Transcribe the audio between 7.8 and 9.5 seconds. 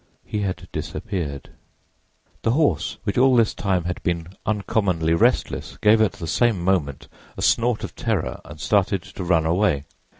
of terror and started to run